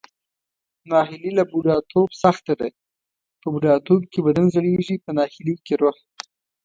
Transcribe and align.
ناهیلي 0.89 1.31
له 1.37 1.43
بوډاتوب 1.51 2.09
سخته 2.23 2.53
ده، 2.59 2.67
په 3.41 3.47
بوډاتوب 3.53 4.01
کې 4.11 4.19
بدن 4.27 4.45
زړیږي 4.55 4.95
پۀ 5.03 5.11
ناهیلۍ 5.17 5.55
کې 5.65 5.73
روح. 5.81 5.97